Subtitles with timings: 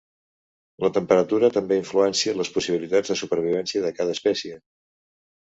[0.85, 4.63] La temperatura també influencia les possibilitats de supervivència de cada espècie.